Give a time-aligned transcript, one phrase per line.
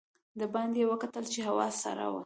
[0.39, 2.19] د باندې یې وکتل چې هوا سړه وه.